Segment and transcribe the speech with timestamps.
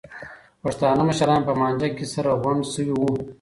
[0.63, 3.11] پښتانه مشران په مانجه کې سره غونډ شوي وو.